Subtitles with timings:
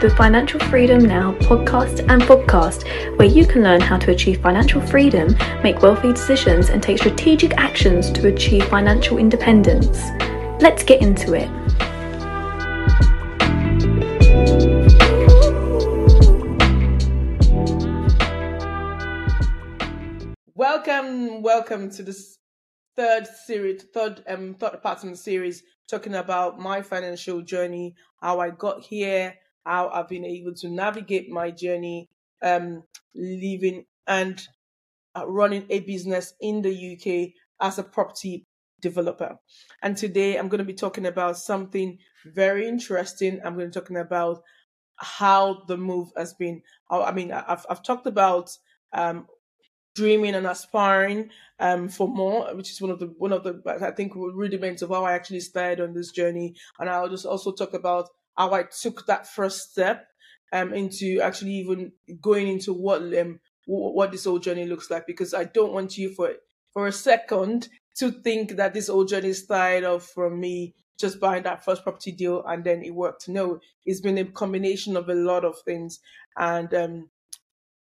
[0.00, 2.86] the Financial Freedom Now podcast and podcast,
[3.18, 7.58] where you can learn how to achieve financial freedom, make wealthy decisions, and take strategic
[7.58, 10.08] actions to achieve financial independence.
[10.62, 11.50] Let's get into it.
[20.54, 22.38] Welcome, welcome to this
[22.96, 28.40] third series, third um third part in the series, talking about my financial journey, how
[28.40, 29.34] I got here,
[29.70, 32.08] how I've been able to navigate my journey,
[32.42, 32.82] um,
[33.14, 34.44] living and
[35.16, 37.34] uh, running a business in the UK
[37.64, 38.46] as a property
[38.80, 39.38] developer.
[39.80, 43.40] And today I'm going to be talking about something very interesting.
[43.44, 44.42] I'm going to be talking about
[44.96, 46.62] how the move has been.
[46.90, 48.50] I mean, I've I've talked about
[48.92, 49.28] um,
[49.94, 53.92] dreaming and aspiring um, for more, which is one of the one of the I
[53.92, 56.56] think rudiments of how I actually started on this journey.
[56.80, 58.08] And I'll just also talk about
[58.40, 60.06] how I took that first step
[60.50, 65.34] um, into actually even going into what um, what this whole journey looks like because
[65.34, 66.32] I don't want you for
[66.72, 71.42] for a second to think that this whole journey started off from me just buying
[71.42, 73.28] that first property deal and then it worked.
[73.28, 76.00] No, it's been a combination of a lot of things
[76.38, 77.10] and um,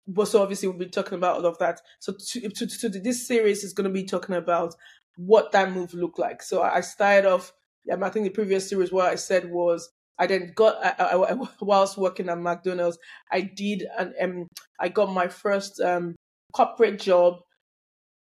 [0.06, 1.81] but so obviously we'll be talking about all of that.
[1.98, 4.75] So to, to, to this series is going to be talking about
[5.16, 6.42] what that move looked like.
[6.42, 7.55] So I started off.
[7.91, 11.36] Um, I think the previous series what I said was I then got I, I,
[11.60, 12.98] whilst working at McDonald's,
[13.30, 14.48] I did and um,
[14.80, 16.14] I got my first um,
[16.52, 17.41] corporate job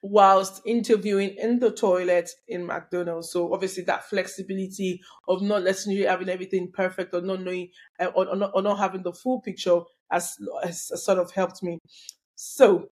[0.04, 3.32] whilst interviewing in the toilet in McDonald's.
[3.32, 8.28] So obviously that flexibility of not necessarily having everything perfect or not knowing uh, or,
[8.28, 9.80] or, not, or not having the full picture
[10.12, 11.80] has, has sort of helped me.
[12.36, 12.90] So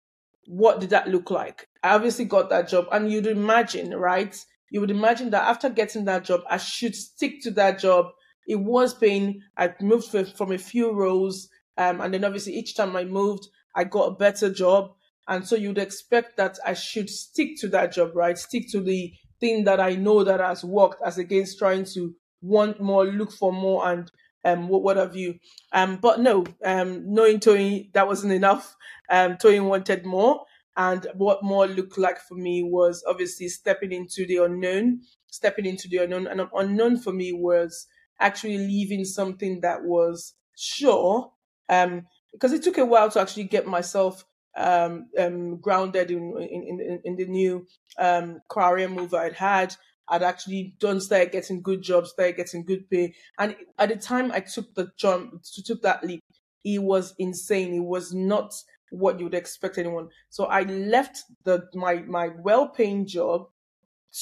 [0.47, 1.67] what did that look like?
[1.83, 4.37] I obviously got that job and you'd imagine, right?
[4.71, 8.09] You would imagine that after getting that job, I should stick to that job.
[8.49, 9.43] It was paying.
[9.57, 11.49] I moved from a few roles.
[11.77, 14.91] Um, and then obviously each time I moved, I got a better job
[15.29, 18.37] and so you'd expect that I should stick to that job, right?
[18.37, 22.81] Stick to the thing that I know that has worked as against trying to want
[22.81, 24.11] more, look for more, and
[24.45, 25.39] um, what, what have you.
[25.73, 28.75] Um, but no, um, knowing Toyin, that wasn't enough.
[29.11, 30.45] Um, wanted more.
[30.79, 35.89] And what more looked like for me was obviously stepping into the unknown, stepping into
[35.89, 36.27] the unknown.
[36.27, 37.87] And unknown for me was
[38.21, 41.33] actually leaving something that was sure.
[41.69, 44.25] Um, because it took a while to actually get myself
[44.57, 47.67] um, um, grounded in, in, in, in the new
[47.99, 49.75] um, career move I'd had.
[50.09, 54.33] I'd actually done start getting good jobs, started getting good pay, and at the time
[54.33, 56.21] I took the jump, took that leap,
[56.65, 57.75] it was insane.
[57.75, 58.55] It was not
[58.91, 60.09] what you would expect anyone.
[60.31, 63.49] So I left the my my well-paying job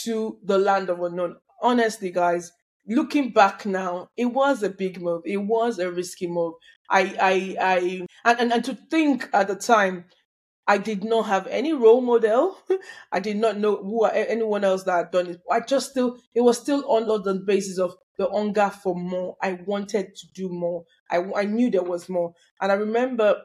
[0.02, 1.36] to the land of unknown.
[1.62, 2.52] Honestly, guys,
[2.88, 5.22] looking back now, it was a big move.
[5.24, 6.54] It was a risky move.
[6.90, 10.04] I I I and, and, and to think at the time
[10.66, 12.58] I did not have any role model.
[13.12, 15.40] I did not know who anyone else that had done it.
[15.50, 19.36] I just still, it was still on the basis of the hunger for more.
[19.42, 20.84] I wanted to do more.
[21.10, 22.34] I, I knew there was more.
[22.60, 23.42] And I remember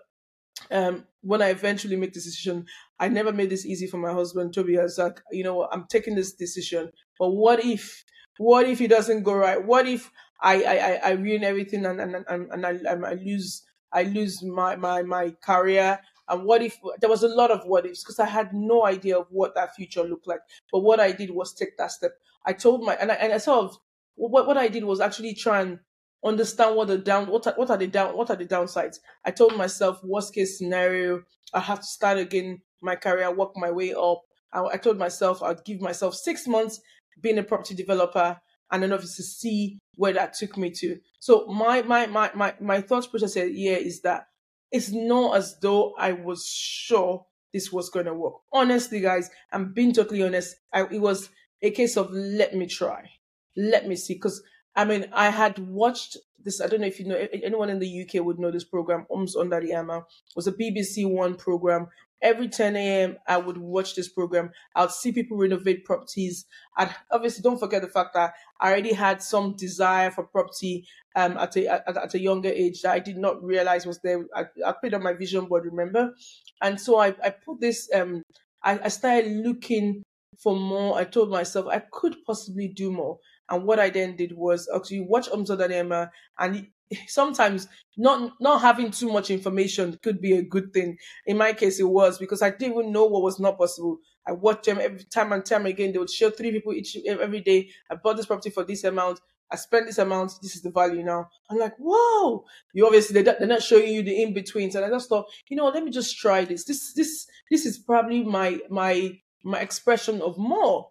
[0.72, 2.66] um, when I eventually make the decision,
[3.00, 4.80] I never made this easy for my husband, Toby.
[4.80, 8.04] I was like, you know, I'm taking this decision, but what if,
[8.38, 9.64] what if it doesn't go right?
[9.64, 10.12] What if
[10.42, 14.76] I, I, I ruin everything and, and, and, and I, I lose, I lose my,
[14.76, 16.00] my, my career
[16.32, 19.20] and what if there was a lot of what ifs because I had no idea
[19.20, 20.40] of what that future looked like.
[20.72, 22.12] But what I did was take that step.
[22.46, 23.78] I told my and I and I sort of
[24.16, 25.80] what what I did was actually try and
[26.24, 29.00] understand what the down what are, what are the down what are the downsides.
[29.26, 33.70] I told myself worst case scenario I have to start again my career, work my
[33.70, 34.22] way up.
[34.54, 36.80] I, I told myself I'd give myself six months
[37.20, 38.40] being a property developer
[38.72, 40.98] and then obviously see where that took me to.
[41.20, 44.28] So my my my my, my thought process here is that
[44.72, 48.36] it's not as though I was sure this was going to work.
[48.54, 50.56] Honestly, guys, I'm being totally honest.
[50.74, 51.30] I, it was
[51.62, 53.10] a case of let me try,
[53.58, 54.14] let me see.
[54.14, 54.42] Because
[54.76, 56.62] I mean, I had watched this.
[56.62, 59.06] I don't know if you know anyone in the UK would know this program.
[59.10, 61.88] Homes Under the Hammer it was a BBC One program
[62.22, 63.18] every 10 a.m.
[63.28, 64.52] I would watch this program.
[64.76, 66.46] I'd see people renovate properties.
[66.78, 71.38] And obviously, don't forget the fact that I already had some desire for property um,
[71.38, 74.26] at, a, at, at, a younger age that I did not realize was there.
[74.36, 76.14] I, I put on my vision board, remember?
[76.62, 78.24] And so I, I put this, um,
[78.64, 80.04] I, I started looking
[80.42, 80.98] for more.
[80.98, 83.20] I told myself I could possibly do more.
[83.50, 86.10] And what I then did was actually watch Homes Under the Hammer
[86.40, 86.68] and
[87.08, 87.68] sometimes
[87.98, 90.98] not not having too much information could be a good thing.
[91.26, 93.98] In my case, it was because I didn't even know what was not possible.
[94.28, 95.92] I watched them every time and time again.
[95.92, 97.70] They would show three people each every day.
[97.90, 99.20] I bought this property for this amount.
[99.52, 100.34] I spent this amount.
[100.42, 101.28] This is the value now.
[101.50, 102.46] I'm like, whoa!
[102.74, 105.66] You obviously they're, not showing you the in betweens, and I just thought, you know,
[105.68, 106.64] let me just try this.
[106.64, 109.12] This this this is probably my my
[109.44, 110.90] my expression of more.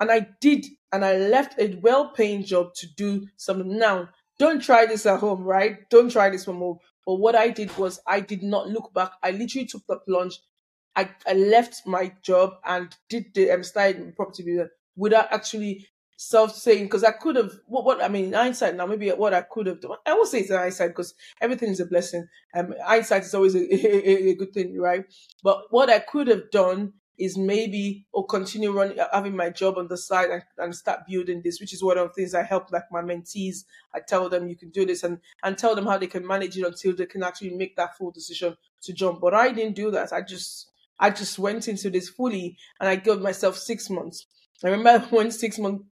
[0.00, 3.78] And I did, and I left a well-paying job to do something.
[3.78, 4.08] Now,
[4.42, 5.88] don't try this at home, right?
[5.88, 6.78] Don't try this from home.
[7.06, 9.12] But what I did was I did not look back.
[9.22, 10.40] I literally took the plunge.
[10.96, 15.86] I, I left my job and did the um, started property business without actually
[16.16, 19.32] self saying because I could have what, what I mean in hindsight now maybe what
[19.32, 22.28] I could have done I will say it's in hindsight because everything is a blessing
[22.54, 25.04] um hindsight is always a, a, a, good thing right
[25.42, 29.76] but what I could have done is maybe or continue running uh, having my job
[29.78, 32.42] on the side and, and start building this which is one of the things I
[32.42, 33.64] help like my mentees.
[33.94, 36.56] I tell them you can do this and and tell them how they can manage
[36.56, 39.20] it until they can actually make that full decision to jump.
[39.20, 40.12] But I didn't do that.
[40.12, 44.26] I just I just went into this fully and I gave myself six months.
[44.64, 45.84] I remember when six months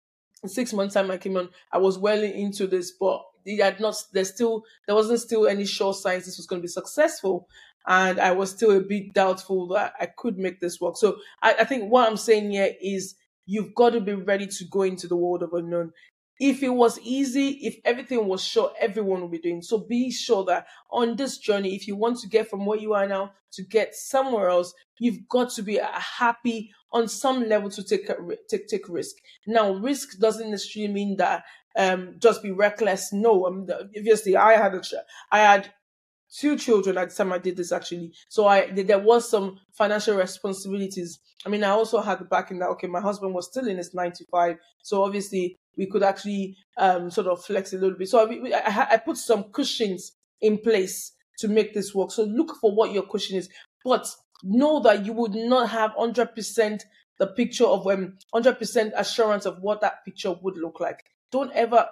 [0.46, 3.96] six months time I came on, I was well into this, but it had not.
[4.12, 7.48] There's still there wasn't still any sure signs this was going to be successful,
[7.88, 10.96] and I was still a bit doubtful that I could make this work.
[10.98, 14.64] So I, I think what I'm saying here is you've got to be ready to
[14.66, 15.92] go into the world of unknown.
[16.38, 19.62] If it was easy, if everything was sure, everyone would be doing.
[19.62, 22.92] So be sure that on this journey, if you want to get from where you
[22.94, 27.82] are now to get somewhere else, you've got to be happy on some level to
[27.82, 28.08] take
[28.48, 29.16] take take risk.
[29.48, 31.42] Now, risk doesn't necessarily mean that
[31.76, 33.12] um just be reckless.
[33.12, 34.82] No, I mean, obviously, I had a
[35.32, 35.72] I had
[36.36, 38.12] two children at the time I did this actually.
[38.28, 41.18] So I there was some financial responsibilities.
[41.46, 43.94] I mean, I also had the backing that okay, my husband was still in his
[43.94, 48.08] nine to five, so obviously we could actually um sort of flex a little bit.
[48.08, 52.10] So I, I, I put some cushions in place to make this work.
[52.10, 53.48] So look for what your cushion is,
[53.84, 54.06] but
[54.42, 56.84] know that you would not have hundred percent
[57.18, 61.02] the picture of um hundred percent assurance of what that picture would look like.
[61.30, 61.88] Don't ever.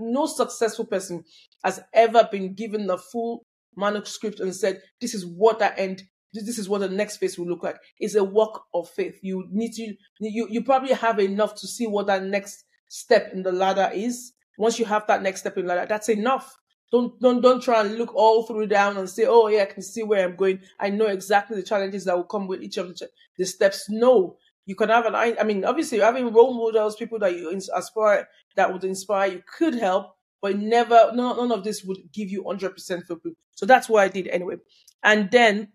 [0.00, 1.22] No successful person
[1.62, 3.44] has ever been given the full
[3.76, 6.02] manuscript and said, this is what that end,
[6.32, 7.76] this is what the next phase will look like.
[7.98, 9.18] It's a work of faith.
[9.22, 13.42] You need to, you, you probably have enough to see what that next step in
[13.42, 14.32] the ladder is.
[14.58, 16.56] Once you have that next step in the ladder, that's enough.
[16.90, 19.82] Don't, don't, don't try and look all through down and say, oh yeah, I can
[19.82, 20.60] see where I'm going.
[20.78, 23.08] I know exactly the challenges that will come with each of the,
[23.38, 23.88] the steps.
[23.88, 24.36] No,
[24.66, 28.72] you can have an, I mean, obviously having role models, people that you aspire, that
[28.72, 32.74] would inspire you could help, but never, none, none of this would give you 100%
[32.76, 33.38] fulfillment.
[33.62, 34.56] So that's what I did anyway.
[35.04, 35.68] And then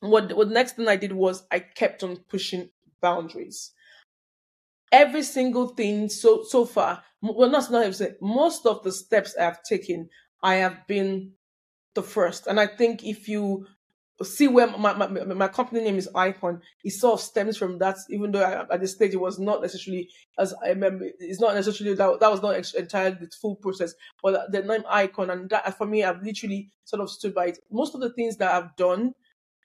[0.00, 3.70] what, what the next thing I did was I kept on pushing boundaries.
[4.90, 9.44] Every single thing so, so far, well, not, not say, most of the steps I
[9.44, 10.08] have taken,
[10.42, 11.34] I have been
[11.94, 12.48] the first.
[12.48, 13.68] And I think if you
[14.22, 16.60] see where my, my, my company name is Icon.
[16.84, 19.62] It sort of stems from that, even though I, at this stage it was not
[19.62, 20.08] necessarily
[20.38, 21.06] as I remember.
[21.18, 25.30] It's not necessarily that that was not entirely the full process, but the name Icon
[25.30, 27.58] and that for me, I've literally sort of stood by it.
[27.70, 29.12] Most of the things that I've done,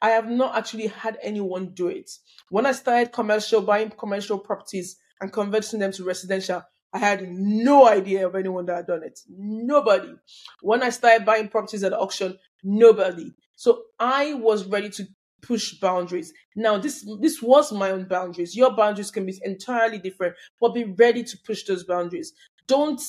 [0.01, 2.11] I have not actually had anyone do it.
[2.49, 6.63] When I started commercial buying commercial properties and converting them to residential,
[6.95, 9.19] I had no idea of anyone that had done it.
[9.27, 10.13] Nobody.
[10.61, 13.33] When I started buying properties at auction, nobody.
[13.57, 15.05] So I was ready to
[15.41, 16.31] push boundaries.
[16.55, 18.55] Now this this was my own boundaries.
[18.55, 22.31] Your boundaries can be entirely different, but be ready to push those boundaries.
[22.65, 23.01] Don't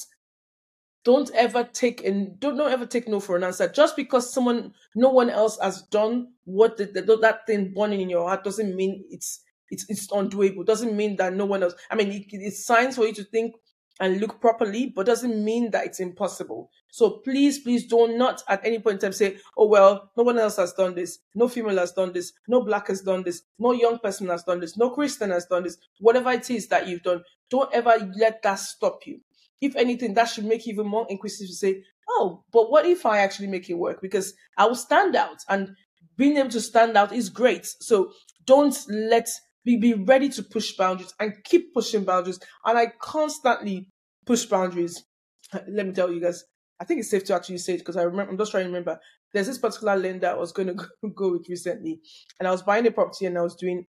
[1.04, 3.68] don't ever take and don't, don't ever take no for an answer.
[3.68, 8.10] Just because someone no one else has done what the, the, that thing burning in
[8.10, 10.66] your heart doesn't mean it's it's it's undoable.
[10.66, 11.74] Doesn't mean that no one else.
[11.88, 13.54] I mean, it, it's signs for you to think
[14.00, 16.70] and look properly, but doesn't mean that it's impossible.
[16.90, 20.38] So please, please do not at any point in time say, oh, well, no one
[20.38, 21.18] else has done this.
[21.34, 22.32] No female has done this.
[22.48, 23.42] No black has done this.
[23.58, 24.76] No young person has done this.
[24.76, 25.78] No Christian has done this.
[26.00, 29.20] Whatever it is that you've done, don't ever let that stop you.
[29.60, 33.06] If anything, that should make you even more inquisitive to say, oh, but what if
[33.06, 34.02] I actually make it work?
[34.02, 35.70] Because I will stand out and
[36.16, 37.66] being able to stand out is great.
[37.80, 38.12] So
[38.44, 39.28] don't let
[39.66, 42.38] be, be ready to push boundaries and keep pushing boundaries.
[42.64, 43.88] And I constantly
[44.24, 45.04] push boundaries.
[45.52, 46.44] Uh, let me tell you guys,
[46.80, 48.68] I think it's safe to actually say it because I remember, I'm just trying to
[48.68, 48.98] remember.
[49.34, 50.68] There's this particular lender I was going
[51.04, 52.00] to go with recently,
[52.38, 53.86] and I was buying a property and I was doing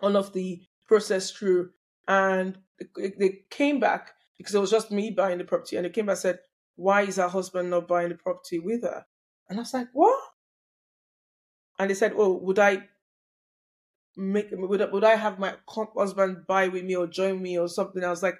[0.00, 1.70] all of the process through,
[2.06, 2.58] and
[2.96, 6.14] they came back because it was just me buying the property, and they came back
[6.14, 6.38] and said,
[6.74, 9.04] "Why is her husband not buying the property with her?"
[9.48, 10.20] And I was like, "What?"
[11.78, 12.88] And they said, "Oh, would I
[14.16, 18.02] make would, would I have my husband buy with me or join me or something?"
[18.04, 18.38] I was like,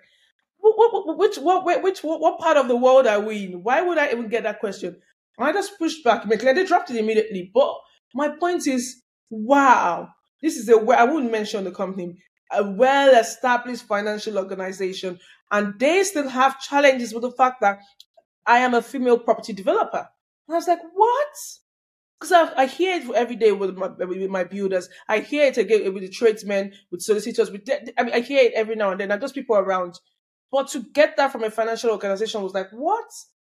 [0.58, 3.62] what, what, which what which what, what part of the world are we in?
[3.62, 5.00] Why would I even get that question?
[5.38, 6.28] And I just pushed back.
[6.28, 7.50] They dropped it immediately.
[7.54, 7.74] But
[8.14, 10.08] my point is, wow,
[10.42, 12.16] this is a I wouldn't mention the company,
[12.50, 15.18] a well-established financial organization,
[15.50, 17.78] And they still have challenges with the fact that
[18.46, 20.08] I am a female property developer.
[20.48, 21.28] And I was like, what?
[22.18, 24.88] Because I, I hear it every day with my, with my builders.
[25.08, 27.50] I hear it again with the tradesmen, with solicitors.
[27.50, 27.68] With
[27.98, 29.10] I mean, I hear it every now and then.
[29.10, 29.98] And those people around.
[30.50, 33.04] But to get that from a financial organization was like, what?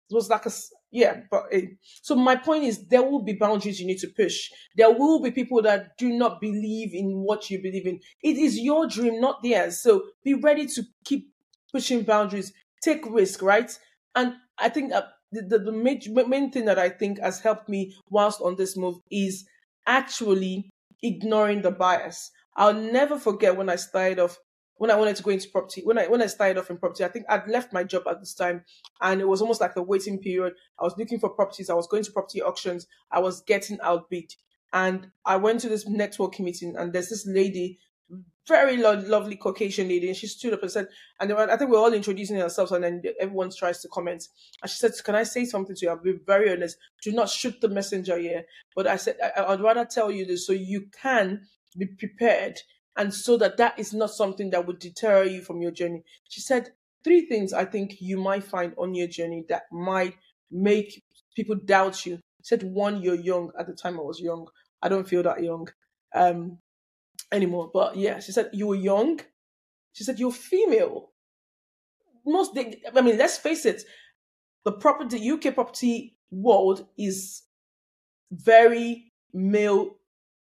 [0.09, 0.51] It was like a
[0.91, 1.21] yeah.
[1.29, 1.59] But uh,
[2.01, 4.49] so my point is, there will be boundaries you need to push.
[4.77, 7.99] There will be people that do not believe in what you believe in.
[8.21, 9.81] It is your dream, not theirs.
[9.81, 11.29] So be ready to keep
[11.71, 12.53] pushing boundaries.
[12.81, 13.71] Take risk, right?
[14.15, 15.99] And I think uh, the, the, the main,
[16.29, 19.45] main thing that I think has helped me whilst on this move is
[19.85, 20.69] actually
[21.01, 22.31] ignoring the bias.
[22.55, 24.37] I'll never forget when I started off
[24.77, 27.05] when I wanted to go into property, when I when I started off in property,
[27.05, 28.65] I think I'd left my job at this time,
[29.01, 30.53] and it was almost like a waiting period.
[30.79, 34.33] I was looking for properties, I was going to property auctions, I was getting outbid,
[34.73, 37.79] and I went to this networking meeting, and there's this lady
[38.47, 40.87] very lo- lovely Caucasian lady, and she stood up and said,
[41.19, 44.27] and were, I think we're all introducing ourselves, and then everyone tries to comment.
[44.61, 45.91] And she said, "Can I say something to you?
[45.91, 46.77] I'll be very honest.
[47.01, 48.43] Do not shoot the messenger here,
[48.75, 51.47] but I said I, I'd rather tell you this so you can
[51.77, 52.59] be prepared,
[52.97, 56.41] and so that that is not something that would deter you from your journey." She
[56.41, 56.71] said
[57.03, 60.15] three things I think you might find on your journey that might
[60.51, 61.03] make
[61.35, 62.17] people doubt you.
[62.43, 63.51] She said one, you're young.
[63.59, 64.47] At the time, I was young.
[64.81, 65.67] I don't feel that young.
[66.13, 66.59] Um,
[67.33, 67.69] anymore.
[67.73, 69.19] But yeah, she said you were young.
[69.93, 71.11] She said you're female.
[72.25, 73.83] Most, I mean, let's face it,
[74.63, 77.43] the property UK property world is
[78.31, 79.97] very male,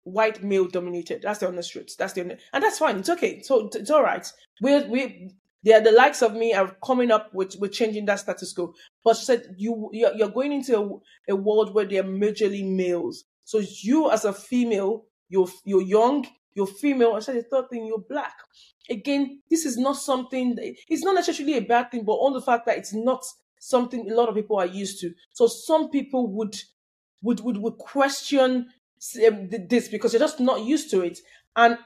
[0.03, 1.23] white male dominated.
[1.23, 1.95] That's the honest truth.
[1.99, 2.23] That's the
[2.53, 2.99] and that's fine.
[2.99, 3.41] It's okay.
[3.43, 4.27] So it's all right.
[4.61, 5.31] We we
[5.63, 8.75] they are the likes of me are coming up with with changing that status quo.
[9.05, 12.69] But she said you you're, you're going into a, a world where they are majorly
[12.69, 13.25] males.
[13.45, 17.21] So you as a female, you're you're young, you're female.
[17.21, 18.35] Said the third thing, you're black.
[18.89, 22.43] Again, this is not something, that, it's not necessarily a bad thing, but on the
[22.43, 23.25] fact that it's not
[23.61, 25.13] something a lot of people are used to.
[25.33, 26.57] So some people would
[27.23, 28.69] would would, would question
[29.27, 31.19] um, this because they're just not used to it.
[31.55, 31.79] And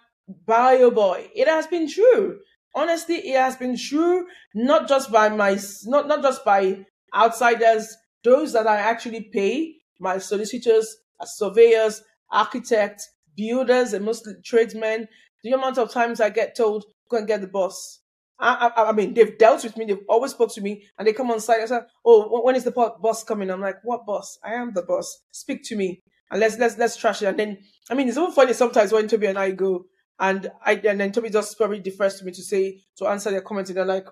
[0.46, 2.38] by oh boy, it has been true.
[2.74, 8.52] Honestly, it has been true, not just by my not not just by outsiders, those
[8.52, 15.08] that I actually pay, my solicitors, surveyors, architects, builders and mostly tradesmen,
[15.42, 18.00] the amount of times I get told, go and get the boss.
[18.38, 19.84] I, I, I, mean, they've dealt with me.
[19.84, 22.64] They've always spoke to me, and they come on site and say, "Oh, when is
[22.64, 24.38] the boss coming?" I'm like, "What boss?
[24.42, 25.20] I am the boss.
[25.30, 27.58] Speak to me, and let's let's let's trash it." And then,
[27.90, 29.84] I mean, it's even funny sometimes when Toby and I go,
[30.18, 33.40] and I and then Toby just probably defers to me to say to answer their
[33.40, 34.06] comments, and they're like,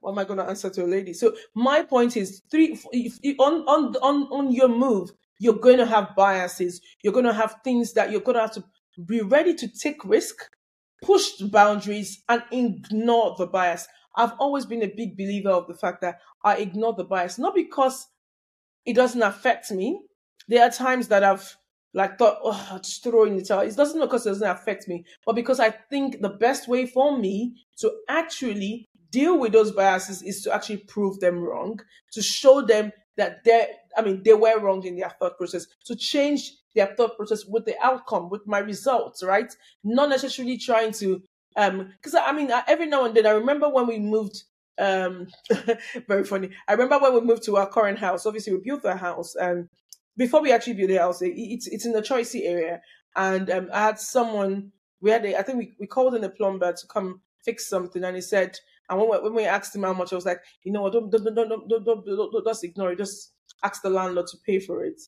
[0.00, 3.18] "What am I going to answer to a lady?" So my point is, three if,
[3.22, 6.80] if, on on on on your move, you're going to have biases.
[7.02, 8.64] You're going to have things that you're going to have to
[9.04, 10.36] be ready to take risk,
[11.02, 13.88] push the boundaries, and ignore the bias.
[14.16, 17.54] I've always been a big believer of the fact that I ignore the bias, not
[17.54, 18.06] because
[18.84, 20.02] it doesn't affect me.
[20.46, 21.56] There are times that I've
[21.94, 23.60] like thought, oh, just throw in the towel.
[23.60, 27.16] It doesn't because it doesn't affect me, but because I think the best way for
[27.18, 31.80] me to actually deal with those biases is to actually prove them wrong,
[32.12, 35.66] to show them that they I mean they were wrong in their thought process.
[35.86, 39.54] To change their thought process with the outcome, with my results, right?
[39.84, 41.22] Not necessarily trying to
[41.56, 44.44] um because I mean every now and then I remember when we moved
[44.78, 45.28] um
[46.08, 46.50] very funny.
[46.66, 48.26] I remember when we moved to our current house.
[48.26, 49.68] Obviously we built the house and
[50.16, 52.80] before we actually built the house, it, it's it's in the Choisey area.
[53.16, 56.28] And um, I had someone we had a, I think we, we called in a
[56.28, 58.58] plumber to come fix something and he said
[58.90, 60.92] and when we, when we asked him how much, I was like, you know what,
[60.92, 62.98] don't, don't, don't, don't, don't, don't, don't, just ignore it.
[62.98, 63.32] Just
[63.62, 65.00] ask the landlord to pay for it.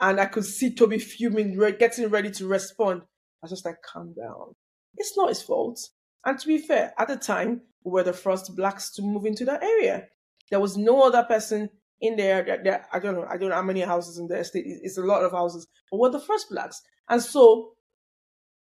[0.00, 3.02] And I could see Toby fuming, getting ready to respond.
[3.02, 3.06] I
[3.42, 4.54] was just like, calm down.
[4.96, 5.78] It's not his fault.
[6.24, 9.44] And to be fair, at the time, we were the first blacks to move into
[9.44, 10.06] that area.
[10.50, 11.68] There was no other person
[12.00, 12.42] in there.
[12.44, 13.26] That, that, I don't know.
[13.28, 14.64] I don't know how many houses in the estate.
[14.66, 16.80] It's a lot of houses, but we're the first blacks.
[17.08, 17.72] And so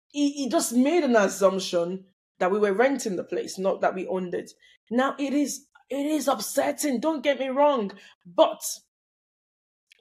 [0.10, 2.06] he, he just made an assumption
[2.44, 4.52] that we were renting the place, not that we owned it.
[4.92, 7.94] Now it is it is upsetting, don't get me wrong,
[8.26, 8.62] but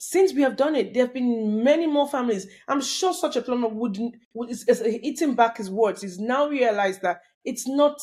[0.00, 2.48] since we have done it, there have been many more families.
[2.66, 3.96] I'm sure such a plumber would,
[4.34, 6.02] would is, is eating back his words.
[6.02, 8.00] He's now realized that it's not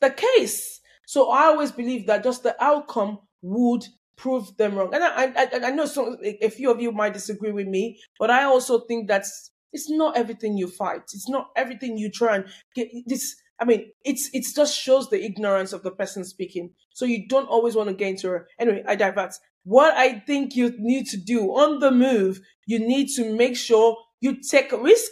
[0.00, 0.80] the case.
[1.06, 3.84] So I always believe that just the outcome would
[4.16, 4.92] prove them wrong.
[4.92, 8.32] And I, I, I know some, a few of you might disagree with me, but
[8.32, 11.02] I also think that's it's not everything you fight.
[11.12, 12.88] It's not everything you try and get.
[13.06, 16.70] This I mean, it's it just shows the ignorance of the person speaking.
[16.90, 18.48] So you don't always want to get into her.
[18.58, 19.34] Anyway, I divert.
[19.64, 23.96] What I think you need to do on the move, you need to make sure
[24.20, 25.10] you take a risk,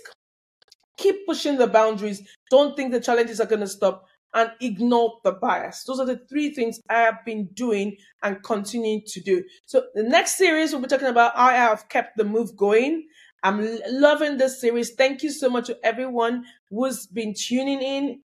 [0.96, 2.22] keep pushing the boundaries.
[2.50, 5.84] Don't think the challenges are going to stop, and ignore the bias.
[5.84, 9.42] Those are the three things I have been doing and continuing to do.
[9.64, 13.08] So the next series we'll be talking about how I have kept the move going.
[13.42, 14.94] I'm loving this series.
[14.94, 18.20] Thank you so much to everyone who's been tuning in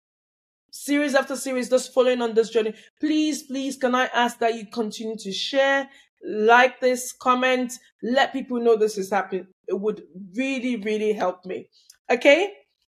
[0.71, 2.73] series after series, just following on this journey.
[2.99, 5.89] Please, please, can I ask that you continue to share,
[6.23, 7.73] like this, comment,
[8.03, 9.47] let people know this is happening.
[9.67, 10.03] It would
[10.35, 11.69] really, really help me.
[12.09, 12.53] Okay?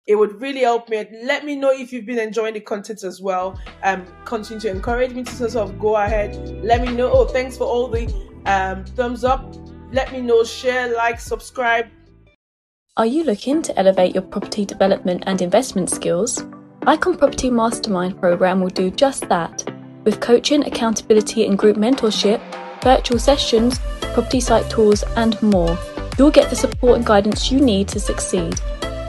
[0.06, 1.06] It would really help me.
[1.22, 3.60] Let me know if you've been enjoying the content as well.
[3.82, 6.36] Um, continue to encourage me to sort of go ahead.
[6.64, 7.10] Let me know.
[7.12, 8.12] Oh, thanks for all the
[8.46, 9.54] um, thumbs up.
[9.92, 10.42] Let me know.
[10.42, 11.86] Share, like, subscribe.
[12.96, 16.44] Are you looking to elevate your property development and investment skills?
[16.86, 19.70] Icon Property Mastermind program will do just that.
[20.04, 22.40] With coaching, accountability, and group mentorship,
[22.82, 23.78] virtual sessions,
[24.14, 25.76] property site tours, and more,
[26.16, 28.54] you'll get the support and guidance you need to succeed.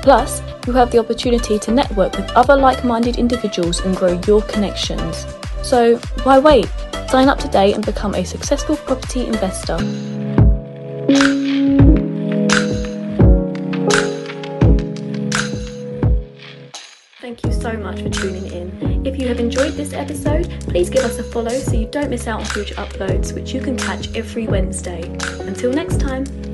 [0.01, 4.41] Plus, you'll have the opportunity to network with other like minded individuals and grow your
[4.41, 5.25] connections.
[5.63, 6.69] So, why wait?
[7.07, 9.77] Sign up today and become a successful property investor.
[17.31, 19.07] Thank you so much for tuning in.
[19.07, 22.27] If you have enjoyed this episode, please give us a follow so you don't miss
[22.27, 25.03] out on future uploads, which you can catch every Wednesday.
[25.39, 26.50] Until next time.